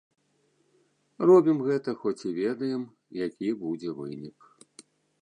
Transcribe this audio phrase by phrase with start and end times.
[1.31, 2.81] Робім гэта, хоць і ведаем,
[3.25, 4.53] які будзе вынік.